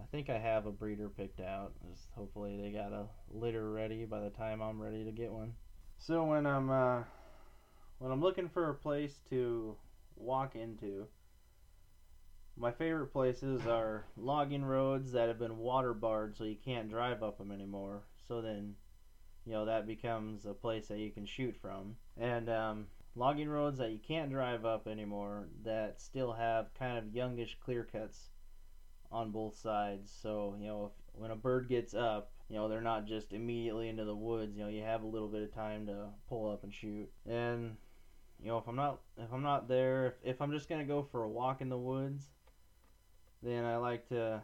I 0.00 0.04
think 0.06 0.30
I 0.30 0.38
have 0.38 0.66
a 0.66 0.72
breeder 0.72 1.08
picked 1.08 1.40
out. 1.40 1.72
Just 1.90 2.08
hopefully 2.14 2.58
they 2.60 2.70
got 2.70 2.92
a 2.92 3.06
litter 3.30 3.70
ready 3.70 4.04
by 4.04 4.20
the 4.20 4.30
time 4.30 4.60
I'm 4.60 4.80
ready 4.80 5.04
to 5.04 5.12
get 5.12 5.32
one. 5.32 5.54
So 5.98 6.24
when 6.24 6.46
I'm 6.46 6.70
uh, 6.70 7.02
when 7.98 8.12
I'm 8.12 8.20
looking 8.20 8.48
for 8.48 8.70
a 8.70 8.74
place 8.74 9.20
to 9.30 9.76
walk 10.16 10.56
into, 10.56 11.06
my 12.56 12.72
favorite 12.72 13.12
places 13.12 13.66
are 13.66 14.04
logging 14.16 14.64
roads 14.64 15.12
that 15.12 15.28
have 15.28 15.38
been 15.38 15.58
water 15.58 15.94
barred 15.94 16.36
so 16.36 16.44
you 16.44 16.56
can't 16.64 16.90
drive 16.90 17.22
up 17.22 17.38
them 17.38 17.52
anymore. 17.52 18.02
So 18.28 18.40
then 18.42 18.74
you 19.46 19.52
know 19.52 19.64
that 19.64 19.86
becomes 19.86 20.46
a 20.46 20.54
place 20.54 20.88
that 20.88 20.98
you 20.98 21.10
can 21.10 21.26
shoot 21.26 21.56
from. 21.56 21.96
And 22.18 22.48
um, 22.48 22.86
logging 23.14 23.48
roads 23.48 23.78
that 23.78 23.90
you 23.90 23.98
can't 23.98 24.30
drive 24.30 24.64
up 24.64 24.86
anymore 24.86 25.48
that 25.64 26.00
still 26.00 26.32
have 26.32 26.72
kind 26.78 26.98
of 26.98 27.14
youngish 27.14 27.56
clear 27.64 27.86
cuts 27.90 28.30
on 29.10 29.30
both 29.30 29.56
sides. 29.56 30.12
So 30.22 30.56
you 30.60 30.66
know 30.66 30.86
if, 30.86 31.20
when 31.20 31.30
a 31.30 31.36
bird 31.36 31.68
gets 31.68 31.94
up 31.94 32.30
you 32.48 32.56
know 32.56 32.68
they're 32.68 32.80
not 32.80 33.06
just 33.06 33.32
immediately 33.32 33.88
into 33.88 34.04
the 34.04 34.14
woods 34.14 34.56
you 34.56 34.62
know 34.62 34.68
you 34.68 34.82
have 34.82 35.02
a 35.02 35.06
little 35.06 35.28
bit 35.28 35.42
of 35.42 35.54
time 35.54 35.86
to 35.86 36.06
pull 36.28 36.50
up 36.50 36.64
and 36.64 36.72
shoot. 36.72 37.08
And 37.28 37.76
you 38.42 38.48
know 38.48 38.58
if 38.58 38.66
i'm 38.66 38.76
not 38.76 39.00
if 39.16 39.32
i'm 39.32 39.42
not 39.42 39.68
there 39.68 40.06
if, 40.06 40.14
if 40.34 40.42
i'm 40.42 40.50
just 40.50 40.68
going 40.68 40.80
to 40.80 40.86
go 40.86 41.02
for 41.02 41.22
a 41.22 41.28
walk 41.28 41.60
in 41.60 41.68
the 41.68 41.78
woods 41.78 42.24
then 43.42 43.64
i 43.64 43.76
like 43.76 44.08
to 44.08 44.40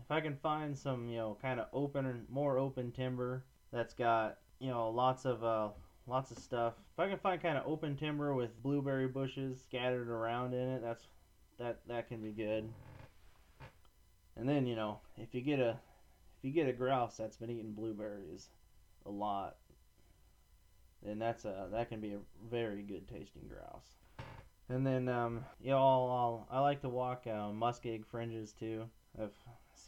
if 0.00 0.10
i 0.10 0.20
can 0.20 0.36
find 0.36 0.76
some 0.76 1.08
you 1.08 1.16
know 1.16 1.36
kind 1.42 1.58
of 1.58 1.66
open 1.72 2.24
more 2.30 2.58
open 2.58 2.92
timber 2.92 3.44
that's 3.72 3.94
got 3.94 4.38
you 4.58 4.70
know 4.70 4.90
lots 4.90 5.24
of 5.24 5.44
uh, 5.44 5.68
lots 6.06 6.30
of 6.30 6.38
stuff. 6.38 6.74
If 6.92 6.98
I 6.98 7.08
can 7.08 7.18
find 7.18 7.40
kind 7.40 7.58
of 7.58 7.64
open 7.66 7.96
timber 7.96 8.34
with 8.34 8.62
blueberry 8.62 9.08
bushes 9.08 9.60
scattered 9.60 10.08
around 10.08 10.54
in 10.54 10.68
it, 10.68 10.82
that's 10.82 11.04
that 11.58 11.78
that 11.88 12.08
can 12.08 12.22
be 12.22 12.32
good. 12.32 12.68
And 14.36 14.48
then 14.48 14.66
you 14.66 14.76
know 14.76 15.00
if 15.16 15.34
you 15.34 15.40
get 15.40 15.60
a 15.60 15.70
if 16.38 16.44
you 16.44 16.50
get 16.50 16.68
a 16.68 16.72
grouse 16.72 17.16
that's 17.16 17.36
been 17.36 17.50
eating 17.50 17.72
blueberries 17.72 18.48
a 19.06 19.10
lot, 19.10 19.56
then 21.02 21.18
that's 21.18 21.44
a 21.44 21.68
that 21.72 21.88
can 21.88 22.00
be 22.00 22.12
a 22.12 22.18
very 22.50 22.82
good 22.82 23.08
tasting 23.08 23.48
grouse. 23.48 24.26
And 24.68 24.86
then 24.86 25.08
um, 25.08 25.44
you 25.60 25.70
know 25.70 25.78
I'll, 25.78 26.46
I'll 26.50 26.58
I 26.58 26.60
like 26.60 26.80
to 26.82 26.88
walk 26.88 27.22
uh, 27.26 27.50
muskeg 27.50 28.04
fringes 28.06 28.52
too. 28.52 28.84
I've 29.20 29.34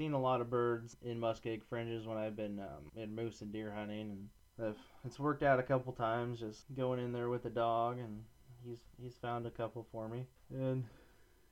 seen 0.00 0.12
a 0.14 0.20
lot 0.20 0.40
of 0.40 0.48
birds 0.48 0.96
in 1.02 1.20
muskeg 1.20 1.60
fringes 1.68 2.06
when 2.06 2.16
I've 2.16 2.34
been 2.34 2.58
um, 2.58 2.90
in 2.96 3.14
moose 3.14 3.42
and 3.42 3.52
deer 3.52 3.70
hunting, 3.70 4.28
and 4.58 4.74
it's 5.04 5.18
worked 5.18 5.42
out 5.42 5.60
a 5.60 5.62
couple 5.62 5.92
times 5.92 6.40
just 6.40 6.64
going 6.74 6.98
in 6.98 7.12
there 7.12 7.28
with 7.28 7.42
the 7.42 7.50
dog, 7.50 7.98
and 7.98 8.22
he's 8.64 8.78
he's 9.02 9.16
found 9.16 9.44
a 9.44 9.50
couple 9.50 9.86
for 9.92 10.08
me, 10.08 10.24
and 10.54 10.84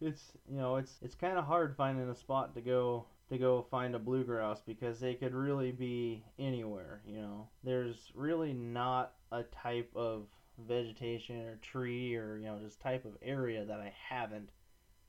it's 0.01 0.33
you 0.51 0.57
know 0.57 0.77
it's 0.77 0.95
it's 1.03 1.15
kind 1.15 1.37
of 1.37 1.45
hard 1.45 1.77
finding 1.77 2.09
a 2.09 2.15
spot 2.15 2.55
to 2.55 2.63
go 2.63 3.05
to 3.29 3.37
go 3.37 3.67
find 3.71 3.95
a 3.95 3.99
blue 3.99 4.25
grouse 4.25 4.63
because 4.67 4.99
they 4.99 5.13
could 5.13 5.35
really 5.35 5.71
be 5.71 6.25
anywhere. 6.39 7.03
You 7.07 7.21
know, 7.21 7.49
there's 7.65 8.11
really 8.15 8.55
not 8.55 9.13
a 9.31 9.43
type 9.43 9.91
of 9.95 10.23
vegetation 10.67 11.43
or 11.43 11.57
tree 11.57 12.17
or 12.17 12.39
you 12.39 12.47
know 12.47 12.59
just 12.65 12.81
type 12.81 13.05
of 13.05 13.13
area 13.21 13.67
that 13.67 13.79
I 13.79 13.93
haven't 14.09 14.49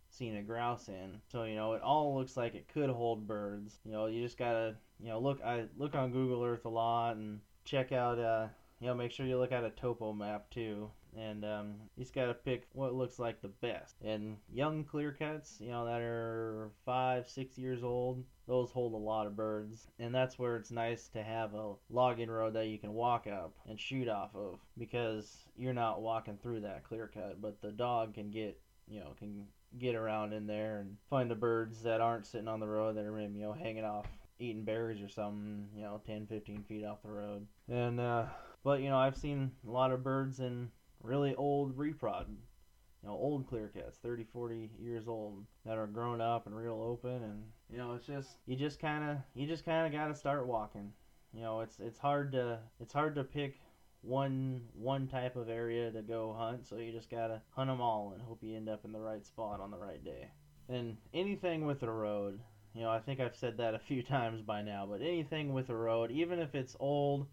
seen 0.10 0.36
a 0.36 0.42
grouse 0.42 0.88
in. 0.88 1.22
So 1.32 1.44
you 1.44 1.56
know, 1.56 1.74
it 1.74 1.82
all 1.82 2.16
looks 2.16 2.38
like 2.38 2.56
it 2.56 2.68
could 2.74 2.89
hold 2.89 3.28
birds. 3.28 3.80
You 3.86 3.92
know, 3.92 4.08
you 4.08 4.24
just 4.24 4.38
gotta 4.38 4.75
you 5.00 5.10
know 5.10 5.20
look 5.20 5.42
I 5.44 5.66
look 5.78 5.96
on 5.96 6.12
Google 6.12 6.44
Earth 6.44 6.66
a 6.66 6.70
lot 6.70 7.16
and 7.16 7.39
check 7.66 7.92
out 7.92 8.18
uh 8.18 8.48
you 8.80 8.88
know 8.88 8.96
make 8.96 9.12
sure 9.12 9.25
you 9.25 9.38
look 9.38 9.51
at 9.51 9.63
a 9.63 9.70
topo 9.70 10.13
map 10.13 10.50
too 10.50 10.89
and 11.18 11.44
um, 11.44 11.75
you 11.96 12.04
just 12.04 12.13
got 12.13 12.28
to 12.28 12.34
pick 12.34 12.68
what 12.74 12.94
looks 12.94 13.20
like 13.20 13.42
the 13.42 13.48
best. 13.48 13.96
And 14.04 14.38
young 14.51 14.84
clear 14.84 15.12
cuts, 15.12 15.58
you 15.60 15.72
know, 15.72 15.86
that 15.86 16.01
are 16.01 16.70
five, 16.86 17.30
six 17.30 17.58
years 17.58 17.84
old, 17.84 18.24
those 18.48 18.72
hold 18.72 18.94
a 18.94 18.98
lot 18.98 19.28
of 19.28 19.36
birds. 19.36 19.88
And 20.00 20.13
that's 20.13 20.38
where 20.38 20.56
it's 20.56 20.72
nice 20.72 21.08
to 21.10 21.24
have 21.24 21.54
a 21.54 21.74
logging 21.89 22.30
road 22.30 22.54
that 22.54 22.68
you 22.68 22.78
can 22.78 22.94
walk 22.94 23.28
up 23.28 23.54
and 23.68 23.80
shoot 23.80 24.08
off 24.08 24.36
of 24.36 24.60
because 24.78 25.46
you're 25.58 25.74
not 25.74 26.01
walking 26.01 26.38
through 26.42 26.62
that 26.62 26.84
clear 26.84 27.10
cut, 27.12 27.42
but 27.42 27.62
the 27.62 27.72
dog 27.72 28.13
can 28.13 28.30
get, 28.30 28.60
you 28.88 29.00
know, 29.00 29.13
can 29.18 29.46
get 29.78 29.96
around 29.96 30.34
in 30.34 30.48
there 30.48 30.80
and 30.80 30.98
find 31.10 31.30
the 31.30 31.36
birds 31.36 31.84
that 31.84 32.02
aren't 32.02 32.26
sitting 32.26 32.48
on 32.48 32.60
the 32.60 32.68
road 32.68 32.96
that 32.98 33.06
are 33.06 33.12
maybe 33.12 33.38
you 33.40 33.44
know 33.44 33.54
hanging 33.54 33.86
off 33.86 34.08
eating 34.40 34.64
berries 34.64 35.02
or 35.02 35.10
something 35.10 35.68
you 35.76 35.84
know 35.84 36.02
10 36.08 36.26
15 36.28 36.64
feet 36.64 36.86
off 36.86 37.04
the 37.04 37.10
road. 37.10 37.46
And 37.68 38.00
uh 38.00 38.26
but 38.64 38.82
you 38.82 38.90
know 38.90 38.98
i've 38.98 39.16
seen 39.16 39.52
a 39.68 39.72
lot 39.72 39.92
of 39.92 40.04
birds 40.04 40.40
in 40.40 40.70
really 41.04 41.36
old 41.36 41.78
reprod 41.78 42.26
you 42.28 43.08
know 43.08 43.14
old 43.14 43.48
clear 43.48 43.72
cuts 43.74 43.98
30 43.98 44.26
40 44.26 44.70
years 44.82 45.08
old 45.08 45.46
that 45.66 45.78
are 45.78 45.88
grown 45.88 46.20
up 46.20 46.46
and 46.46 46.56
real 46.56 46.82
open 46.82 47.24
and 47.24 47.44
you 47.70 47.78
know 47.78 47.94
it's 47.94 48.06
just 48.06 48.38
you 48.48 48.56
just 48.56 48.80
kind 48.80 49.10
of 49.10 49.18
you 49.36 49.48
just 49.48 49.66
kind 49.66 49.86
of 49.86 49.94
got 49.94 50.08
to 50.08 50.16
start 50.16 50.48
walking. 50.48 50.92
You 51.34 51.42
know 51.42 51.62
it's 51.62 51.80
it's 51.80 52.00
hard 52.00 52.32
to 52.32 52.60
it's 52.80 52.94
hard 52.94 53.16
to 53.16 53.24
pick 53.24 53.60
one 54.01 54.62
one 54.74 55.08
type 55.08 55.36
of 55.36 55.50
area 55.50 55.91
to 55.91 56.01
go 56.01 56.34
hunt, 56.38 56.65
so 56.65 56.77
you 56.77 56.91
just 56.91 57.10
gotta 57.10 57.41
hunt 57.51 57.70
them 57.70 57.82
all 57.82 58.12
and 58.13 58.22
hope 58.22 58.41
you 58.41 58.56
end 58.56 58.70
up 58.70 58.86
in 58.86 58.91
the 58.91 59.00
right 59.00 59.25
spot 59.25 59.60
on 59.60 59.72
the 59.72 59.77
right 59.77 60.03
day. 60.03 60.32
And 60.70 60.98
anything 61.13 61.65
with 61.65 61.84
a 61.84 61.91
road, 61.91 62.39
you 62.74 62.82
know, 62.82 62.91
I 62.91 63.00
think 63.00 63.20
I've 63.20 63.36
said 63.36 63.58
that 63.58 63.74
a 63.74 63.79
few 63.79 64.03
times 64.18 64.41
by 64.41 64.62
now, 64.62 64.86
but 64.89 65.01
anything 65.01 65.53
with 65.53 65.70
a 65.70 65.75
road, 65.75 66.12
even 66.12 66.39
if 66.39 66.56
it's 66.56 66.77
old, 66.79 67.27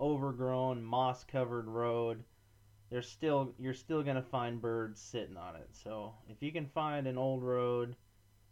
overgrown, 0.00 0.82
moss-covered 0.82 1.68
road, 1.68 2.24
there's 2.90 3.08
still 3.08 3.52
you're 3.58 3.74
still 3.74 4.02
gonna 4.02 4.22
find 4.22 4.60
birds 4.60 5.00
sitting 5.00 5.36
on 5.36 5.56
it. 5.56 5.68
So 5.72 6.14
if 6.28 6.42
you 6.42 6.52
can 6.52 6.66
find 6.66 7.06
an 7.06 7.18
old 7.18 7.42
road, 7.42 7.94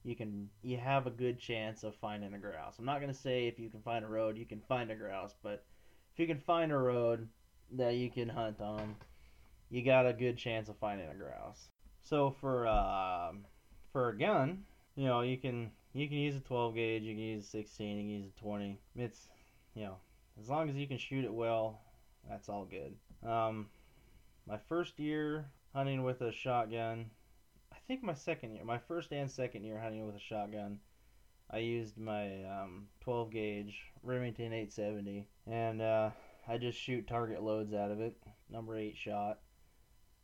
you 0.05 0.15
can 0.15 0.49
you 0.63 0.77
have 0.77 1.07
a 1.07 1.11
good 1.11 1.41
chance 1.41 1.83
of 1.83 1.97
finding 1.97 2.33
a 2.35 2.39
grouse. 2.39 2.79
I'm 2.79 2.85
not 2.85 3.01
gonna 3.01 3.15
say 3.15 3.49
if 3.49 3.59
you 3.59 3.71
can 3.71 3.81
find 3.81 4.05
a 4.05 4.09
road 4.09 4.37
you 4.37 4.47
can 4.47 4.61
find 4.61 4.91
a 4.91 4.95
grouse, 4.95 5.35
but 5.43 5.65
if 6.13 6.21
you 6.21 6.27
can 6.27 6.39
find 6.39 6.71
a 6.71 6.79
road, 6.79 7.29
that 7.73 7.95
you 7.95 8.11
can 8.11 8.29
hunt 8.29 8.61
on, 8.61 8.97
you 9.71 9.85
got 9.85 10.07
a 10.07 10.13
good 10.13 10.37
chance 10.39 10.69
of 10.69 10.77
finding 10.79 11.09
a 11.09 11.15
grouse. 11.15 11.69
So 12.03 12.35
for 12.41 12.67
um, 12.69 13.45
for 13.93 14.11
a 14.11 14.19
gun, 14.19 14.65
you 14.95 15.07
know, 15.07 15.23
you 15.23 15.37
can 15.37 15.71
you 15.93 16.09
can 16.09 16.19
use 16.19 16.37
a 16.37 16.41
12 16.41 16.75
gauge, 16.75 17.03
you 17.03 17.15
can 17.15 17.23
use 17.23 17.45
a 17.45 17.49
16, 17.49 17.97
you 17.97 18.03
can 18.03 18.11
use 18.11 18.27
a 18.37 18.41
20. 18.41 18.79
It's 18.97 19.29
you 19.75 19.85
know, 19.85 19.97
as 20.41 20.49
long 20.49 20.71
as 20.71 20.77
you 20.77 20.87
can 20.87 20.99
shoot 20.99 21.25
it 21.25 21.33
well, 21.33 21.81
that's 22.29 22.49
all 22.49 22.65
good. 22.67 22.95
Um, 23.29 23.69
my 24.47 24.59
first 24.69 24.99
year 24.99 25.47
hunting 25.75 26.05
with 26.05 26.21
a 26.21 26.33
shotgun, 26.33 27.11
I 27.73 27.77
think 27.89 28.03
my 28.03 28.15
second 28.15 28.55
year, 28.55 28.65
my 28.65 28.79
first 28.79 29.13
and 29.13 29.31
second 29.31 29.65
year 29.65 29.79
hunting 29.79 30.07
with 30.07 30.17
a 30.17 30.21
shotgun, 30.21 30.79
I 31.51 31.59
used 31.59 31.99
my 31.99 32.45
um, 32.45 32.89
12 33.01 33.31
gauge 33.31 33.77
Remington 34.03 34.53
870, 34.53 35.27
and 35.47 35.83
uh, 35.83 36.11
I 36.49 36.59
just 36.59 36.79
shoot 36.79 37.07
target 37.07 37.43
loads 37.43 37.75
out 37.75 37.91
of 37.91 38.01
it, 38.01 38.17
number 38.51 38.77
eight 38.77 38.97
shot. 38.97 39.39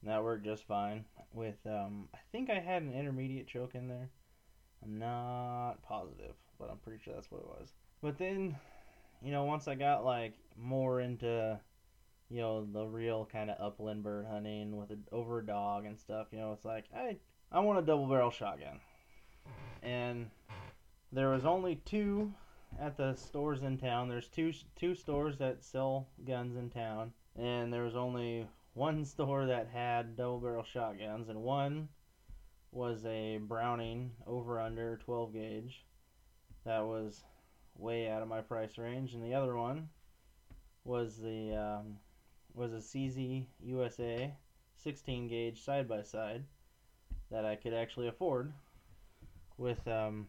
And 0.00 0.10
that 0.10 0.22
worked 0.22 0.44
just 0.44 0.66
fine. 0.66 1.04
With 1.32 1.58
um, 1.66 2.08
I 2.14 2.18
think 2.30 2.50
I 2.50 2.58
had 2.58 2.82
an 2.82 2.92
intermediate 2.92 3.48
choke 3.48 3.74
in 3.74 3.88
there. 3.88 4.10
I'm 4.84 4.98
not 4.98 5.82
positive, 5.82 6.34
but 6.58 6.70
I'm 6.70 6.78
pretty 6.78 7.02
sure 7.02 7.14
that's 7.14 7.30
what 7.30 7.40
it 7.40 7.46
was. 7.46 7.72
But 8.02 8.18
then, 8.18 8.56
you 9.22 9.30
know, 9.30 9.44
once 9.44 9.68
I 9.68 9.74
got 9.74 10.04
like 10.04 10.34
more 10.56 11.00
into, 11.00 11.58
you 12.28 12.40
know, 12.40 12.66
the 12.66 12.84
real 12.84 13.28
kind 13.30 13.50
of 13.50 13.56
upland 13.60 14.02
bird 14.02 14.26
hunting 14.26 14.76
with 14.76 14.90
a, 14.90 14.98
over 15.12 15.38
a 15.38 15.46
dog 15.46 15.86
and 15.86 15.98
stuff, 15.98 16.28
you 16.32 16.38
know, 16.38 16.52
it's 16.52 16.64
like 16.64 16.86
I 16.94 17.16
I 17.50 17.60
want 17.60 17.78
a 17.78 17.82
double 17.82 18.06
barrel 18.06 18.30
shotgun, 18.30 18.80
and 19.82 20.30
there 21.12 21.30
was 21.30 21.44
only 21.44 21.76
two 21.84 22.32
at 22.80 22.96
the 22.96 23.14
stores 23.14 23.62
in 23.62 23.78
town. 23.78 24.08
There's 24.08 24.28
two 24.28 24.52
two 24.76 24.94
stores 24.94 25.38
that 25.38 25.64
sell 25.64 26.08
guns 26.26 26.56
in 26.56 26.70
town, 26.70 27.12
and 27.36 27.72
there 27.72 27.84
was 27.84 27.96
only 27.96 28.46
one 28.74 29.04
store 29.04 29.46
that 29.46 29.68
had 29.72 30.16
double 30.16 30.40
barrel 30.40 30.64
shotguns, 30.64 31.28
and 31.28 31.42
one 31.42 31.88
was 32.70 33.04
a 33.04 33.38
Browning 33.38 34.10
over 34.26 34.58
under 34.58 34.98
12 35.04 35.32
gauge. 35.32 35.84
That 36.64 36.84
was 36.84 37.22
way 37.76 38.08
out 38.08 38.22
of 38.22 38.28
my 38.28 38.40
price 38.40 38.78
range, 38.78 39.14
and 39.14 39.22
the 39.22 39.34
other 39.34 39.56
one 39.56 39.88
was 40.84 41.16
the 41.18 41.54
um, 41.56 41.96
was 42.54 42.72
a 42.72 42.76
CZ 42.76 43.46
USA 43.62 44.32
16 44.76 45.28
gauge 45.28 45.62
side 45.62 45.88
by 45.88 46.02
side 46.02 46.44
that 47.30 47.44
I 47.44 47.56
could 47.56 47.74
actually 47.74 48.08
afford. 48.08 48.52
With 49.58 49.86
um, 49.86 50.26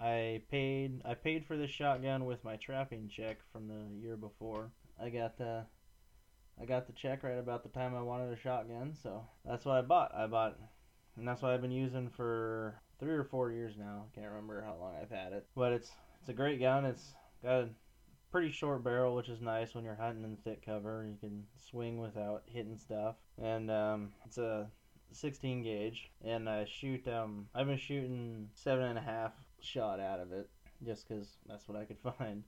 I 0.00 0.42
paid 0.50 1.02
I 1.04 1.14
paid 1.14 1.44
for 1.44 1.56
this 1.56 1.70
shotgun 1.70 2.24
with 2.24 2.44
my 2.44 2.56
trapping 2.56 3.08
check 3.08 3.38
from 3.52 3.68
the 3.68 4.00
year 4.00 4.16
before. 4.16 4.70
I 5.00 5.10
got 5.10 5.38
the 5.38 5.64
I 6.60 6.64
got 6.64 6.86
the 6.86 6.92
check 6.92 7.22
right 7.22 7.38
about 7.38 7.62
the 7.62 7.68
time 7.68 7.94
I 7.94 8.02
wanted 8.02 8.32
a 8.32 8.40
shotgun, 8.40 8.94
so 9.00 9.24
that's 9.44 9.64
what 9.64 9.76
I 9.76 9.82
bought. 9.82 10.14
I 10.14 10.26
bought, 10.26 10.58
and 11.16 11.26
that's 11.26 11.42
what 11.42 11.52
I've 11.52 11.62
been 11.62 11.70
using 11.70 12.10
for 12.10 12.80
three 12.98 13.14
or 13.14 13.24
four 13.24 13.52
years 13.52 13.74
now. 13.78 14.06
I 14.06 14.14
Can't 14.14 14.30
remember 14.30 14.62
how 14.62 14.76
long 14.80 14.94
I've 15.00 15.10
had 15.10 15.32
it, 15.32 15.46
but 15.54 15.72
it's 15.72 15.90
it's 16.20 16.28
a 16.28 16.34
great 16.34 16.60
gun. 16.60 16.84
It's 16.84 17.14
got 17.42 17.62
a 17.62 17.68
pretty 18.30 18.50
short 18.50 18.84
barrel, 18.84 19.14
which 19.14 19.28
is 19.28 19.40
nice 19.40 19.74
when 19.74 19.84
you're 19.84 19.94
hunting 19.94 20.24
in 20.24 20.36
thick 20.36 20.64
cover. 20.64 21.06
You 21.08 21.16
can 21.20 21.44
swing 21.70 21.98
without 21.98 22.42
hitting 22.46 22.76
stuff, 22.76 23.16
and 23.40 23.70
um, 23.70 24.10
it's 24.26 24.38
a 24.38 24.68
16 25.12 25.62
gauge, 25.62 26.10
and 26.24 26.48
I 26.48 26.66
shoot. 26.66 27.06
Um, 27.08 27.46
I've 27.54 27.66
been 27.66 27.78
shooting 27.78 28.48
seven 28.54 28.84
and 28.84 28.98
a 28.98 29.02
half 29.02 29.32
shot 29.60 30.00
out 30.00 30.20
of 30.20 30.32
it, 30.32 30.48
just 30.84 31.08
because 31.08 31.28
that's 31.46 31.68
what 31.68 31.78
I 31.78 31.84
could 31.84 31.98
find. 32.18 32.42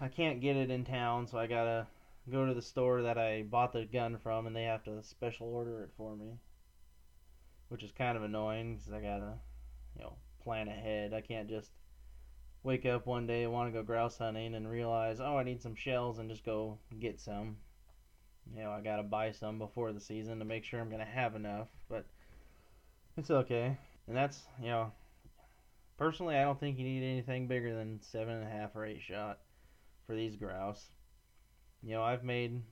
I 0.00 0.08
can't 0.08 0.40
get 0.40 0.56
it 0.56 0.70
in 0.70 0.84
town, 0.84 1.26
so 1.26 1.38
I 1.38 1.46
gotta 1.46 1.86
go 2.30 2.46
to 2.46 2.54
the 2.54 2.62
store 2.62 3.02
that 3.02 3.18
I 3.18 3.42
bought 3.42 3.72
the 3.72 3.84
gun 3.84 4.18
from 4.22 4.46
and 4.46 4.54
they 4.54 4.64
have 4.64 4.84
to 4.84 5.02
special 5.02 5.48
order 5.48 5.82
it 5.82 5.90
for 5.96 6.16
me, 6.16 6.38
which 7.68 7.82
is 7.82 7.92
kind 7.92 8.16
of 8.16 8.22
annoying 8.22 8.76
because 8.76 8.92
I 8.92 9.00
gotta, 9.00 9.34
you 9.96 10.02
know, 10.02 10.16
plan 10.42 10.68
ahead. 10.68 11.14
I 11.14 11.20
can't 11.20 11.48
just 11.48 11.70
wake 12.62 12.86
up 12.86 13.06
one 13.06 13.26
day 13.26 13.44
and 13.44 13.52
want 13.52 13.72
to 13.72 13.78
go 13.78 13.82
grouse 13.84 14.18
hunting 14.18 14.54
and 14.54 14.70
realize, 14.70 15.20
oh, 15.20 15.36
I 15.36 15.42
need 15.42 15.62
some 15.62 15.74
shells 15.74 16.18
and 16.18 16.30
just 16.30 16.44
go 16.44 16.78
get 17.00 17.20
some. 17.20 17.56
You 18.56 18.62
know, 18.62 18.70
I 18.70 18.80
gotta 18.80 19.02
buy 19.02 19.30
some 19.30 19.58
before 19.58 19.92
the 19.92 20.00
season 20.00 20.38
to 20.38 20.44
make 20.44 20.64
sure 20.64 20.80
I'm 20.80 20.90
gonna 20.90 21.04
have 21.04 21.36
enough, 21.36 21.68
but 21.88 22.06
it's 23.16 23.30
okay. 23.30 23.76
And 24.06 24.16
that's, 24.16 24.42
you 24.60 24.66
know, 24.66 24.92
personally, 25.96 26.36
I 26.36 26.42
don't 26.42 26.58
think 26.58 26.78
you 26.78 26.84
need 26.84 27.02
anything 27.02 27.46
bigger 27.46 27.74
than 27.74 28.00
seven 28.02 28.34
and 28.34 28.44
a 28.44 28.50
half 28.50 28.74
or 28.74 28.84
eight 28.84 29.02
shot 29.02 29.40
for 30.06 30.14
these 30.14 30.36
grouse 30.36 30.90
you 31.82 31.94
know, 31.94 32.02
I've 32.02 32.24
made 32.24 32.62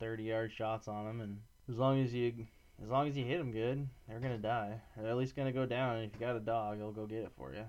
30 0.00 0.24
yard 0.24 0.52
shots 0.52 0.86
on 0.86 1.06
them, 1.06 1.20
and 1.20 1.38
as 1.68 1.76
long 1.76 2.02
as 2.02 2.12
you 2.12 2.46
as 2.82 2.88
long 2.88 3.08
as 3.08 3.16
you 3.16 3.24
hit 3.24 3.38
them 3.38 3.52
good, 3.52 3.88
they're 4.08 4.20
gonna 4.20 4.38
die. 4.38 4.80
They're 4.96 5.10
at 5.10 5.16
least 5.16 5.36
gonna 5.36 5.52
go 5.52 5.64
down. 5.64 5.96
And 5.96 6.04
if 6.06 6.12
you 6.12 6.26
got 6.26 6.36
a 6.36 6.40
dog, 6.40 6.78
he'll 6.78 6.92
go 6.92 7.06
get 7.06 7.22
it 7.22 7.32
for 7.36 7.52
you. 7.52 7.64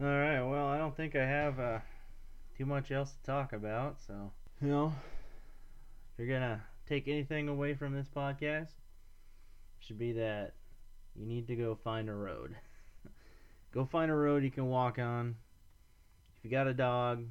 All 0.00 0.06
right. 0.06 0.42
Well, 0.42 0.66
I 0.66 0.76
don't 0.76 0.96
think 0.96 1.16
I 1.16 1.24
have 1.24 1.58
uh, 1.58 1.78
too 2.56 2.66
much 2.66 2.90
else 2.90 3.12
to 3.12 3.22
talk 3.22 3.52
about. 3.52 4.00
So, 4.06 4.32
you 4.60 4.68
know, 4.68 4.92
if 6.12 6.18
you're 6.18 6.28
gonna 6.28 6.62
take 6.86 7.08
anything 7.08 7.48
away 7.48 7.74
from 7.74 7.94
this 7.94 8.08
podcast, 8.08 8.72
should 9.78 9.98
be 9.98 10.12
that 10.12 10.54
you 11.14 11.26
need 11.26 11.46
to 11.46 11.56
go 11.56 11.74
find 11.74 12.08
a 12.08 12.14
road. 12.14 12.56
go 13.72 13.84
find 13.84 14.10
a 14.10 14.14
road 14.14 14.42
you 14.42 14.50
can 14.50 14.68
walk 14.68 14.98
on. 14.98 15.36
If 16.38 16.44
you 16.44 16.50
got 16.50 16.66
a 16.66 16.74
dog, 16.74 17.24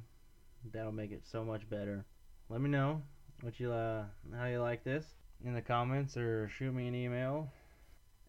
that'll 0.72 0.92
make 0.92 1.12
it 1.12 1.22
so 1.26 1.44
much 1.44 1.68
better 1.68 2.04
let 2.50 2.60
me 2.60 2.68
know 2.68 3.00
what 3.42 3.58
you 3.60 3.72
uh, 3.72 4.04
how 4.36 4.46
you 4.46 4.60
like 4.60 4.82
this 4.84 5.06
in 5.44 5.54
the 5.54 5.62
comments 5.62 6.16
or 6.16 6.48
shoot 6.48 6.74
me 6.74 6.88
an 6.88 6.94
email 6.96 7.48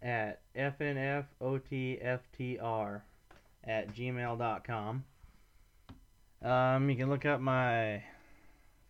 at 0.01 0.41
fnfottr 0.55 1.25
at 3.63 3.93
gmail.com. 3.93 5.03
Um, 6.43 6.89
you 6.89 6.95
can 6.95 7.09
look 7.09 7.25
up 7.25 7.39
my 7.39 8.03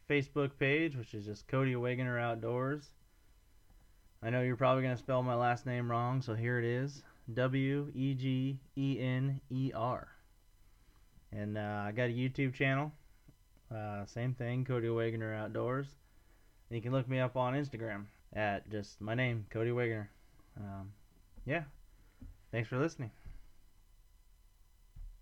Facebook 0.10 0.52
page, 0.60 0.96
which 0.96 1.14
is 1.14 1.26
just 1.26 1.48
Cody 1.48 1.74
Wegener 1.74 2.22
Outdoors. 2.22 2.90
I 4.24 4.30
know 4.30 4.42
you're 4.42 4.56
probably 4.56 4.84
going 4.84 4.96
to 4.96 5.02
spell 5.02 5.24
my 5.24 5.36
last 5.36 5.66
name 5.66 5.90
wrong, 5.90 6.22
so 6.22 6.36
here 6.36 6.60
it 6.60 6.66
is 6.66 7.02
W 7.34 7.92
E 7.94 8.14
G 8.14 8.60
E 8.78 8.98
N 9.00 9.42
E 9.50 9.72
R. 9.74 10.08
And 11.32 11.58
uh, 11.58 11.84
I 11.86 11.92
got 11.92 12.10
a 12.10 12.14
YouTube 12.14 12.54
channel. 12.54 12.92
Uh, 13.74 14.06
same 14.06 14.34
thing, 14.34 14.66
Cody 14.66 14.88
Wegener 14.88 15.36
Outdoors. 15.36 15.88
And 16.70 16.76
you 16.76 16.82
can 16.82 16.92
look 16.92 17.08
me 17.08 17.20
up 17.20 17.38
on 17.38 17.54
Instagram 17.54 18.06
at 18.34 18.70
just 18.70 19.00
my 19.00 19.16
name, 19.16 19.46
Cody 19.50 19.72
Wegener. 19.72 20.08
Um, 20.58 20.92
yeah. 21.46 21.64
Thanks 22.52 22.68
for 22.68 22.78
listening. 22.78 23.12